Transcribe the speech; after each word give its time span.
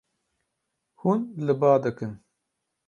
Hûn 0.99 1.19
li 1.45 1.53
ba 1.59 1.71
dikin. 1.83 2.13